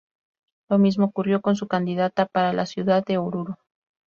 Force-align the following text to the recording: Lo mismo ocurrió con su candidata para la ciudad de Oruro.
Lo 0.67 0.79
mismo 0.79 1.05
ocurrió 1.05 1.41
con 1.43 1.55
su 1.55 1.67
candidata 1.67 2.25
para 2.25 2.53
la 2.53 2.65
ciudad 2.65 3.05
de 3.05 3.19
Oruro. 3.19 3.59